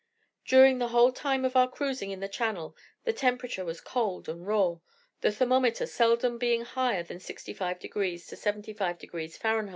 [0.45, 4.47] During the whole time of our cruising in the Channel, the temperature was cold and
[4.47, 4.77] raw,
[5.19, 9.61] the thermometer seldom being higher than 65 to 75 degrees Fah.